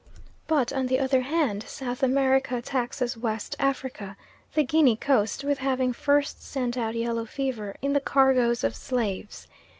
But, 0.47 0.73
on 0.73 0.87
the 0.87 0.97
other 0.99 1.21
hand, 1.21 1.61
South 1.61 2.01
America 2.01 2.59
taxes 2.59 3.15
West 3.15 3.55
Africa 3.59 4.17
the 4.55 4.63
Guinea 4.63 4.95
Coast 4.95 5.43
with 5.43 5.59
having 5.59 5.93
first 5.93 6.41
sent 6.41 6.75
out 6.75 6.95
yellow 6.95 7.25
fever 7.25 7.75
in 7.83 7.93
the 7.93 8.01
cargoes 8.01 8.63
of 8.63 8.75
slaves. 8.75 9.45